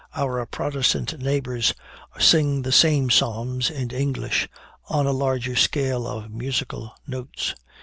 [0.15, 1.75] Our Protestant neighbors
[2.17, 4.49] sing the same psalms in English,
[4.89, 7.53] on a larger scale of musical notes.